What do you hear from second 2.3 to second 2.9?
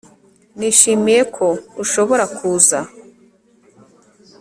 kuza